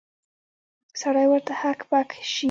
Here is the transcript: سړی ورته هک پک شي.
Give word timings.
سړی 1.01 1.25
ورته 1.31 1.51
هک 1.61 1.79
پک 1.89 2.09
شي. 2.31 2.39